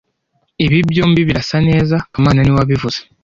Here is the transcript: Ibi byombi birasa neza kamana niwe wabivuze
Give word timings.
Ibi 0.65 0.77
byombi 0.89 1.21
birasa 1.29 1.57
neza 1.69 1.95
kamana 2.11 2.39
niwe 2.41 2.57
wabivuze 2.59 2.99